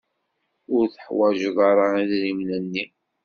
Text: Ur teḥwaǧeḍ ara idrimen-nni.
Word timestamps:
Ur 0.75 0.85
teḥwaǧeḍ 0.87 1.57
ara 1.69 1.85
idrimen-nni. 2.01 2.85